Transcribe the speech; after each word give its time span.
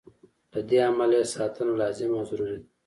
له 0.53 0.59
دې 0.69 0.77
امله 0.89 1.15
یې 1.21 1.25
ساتنه 1.35 1.73
لازمه 1.81 2.15
او 2.19 2.25
ضروري 2.29 2.57
ده. 2.61 2.67